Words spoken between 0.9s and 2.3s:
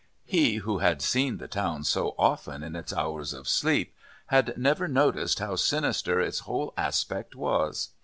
seen the town so